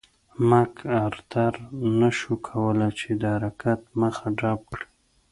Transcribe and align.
مک 0.49 0.73
ارتر 1.03 1.53
نه 1.99 2.09
شوای 2.17 2.39
کولای 2.47 2.91
چې 2.99 3.09
د 3.21 3.23
حرکت 3.33 3.81
مخه 3.99 4.25
ډپ 4.39 4.61
کړي. 4.71 4.87